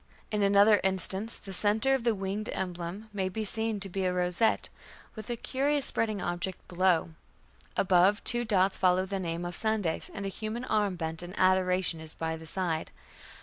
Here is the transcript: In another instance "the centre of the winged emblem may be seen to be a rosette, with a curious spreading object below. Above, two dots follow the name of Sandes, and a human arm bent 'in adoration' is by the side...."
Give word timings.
In 0.31 0.41
another 0.41 0.81
instance 0.83 1.37
"the 1.37 1.53
centre 1.53 1.93
of 1.93 2.03
the 2.03 2.15
winged 2.15 2.49
emblem 2.53 3.07
may 3.13 3.29
be 3.29 3.45
seen 3.45 3.79
to 3.81 3.87
be 3.87 4.03
a 4.03 4.11
rosette, 4.11 4.67
with 5.13 5.29
a 5.29 5.35
curious 5.37 5.85
spreading 5.85 6.19
object 6.19 6.67
below. 6.67 7.11
Above, 7.77 8.23
two 8.23 8.43
dots 8.43 8.79
follow 8.79 9.05
the 9.05 9.19
name 9.19 9.45
of 9.45 9.55
Sandes, 9.55 10.09
and 10.11 10.25
a 10.25 10.29
human 10.29 10.65
arm 10.65 10.95
bent 10.95 11.21
'in 11.21 11.35
adoration' 11.37 11.99
is 12.01 12.15
by 12.15 12.35
the 12.35 12.47
side...." 12.47 12.89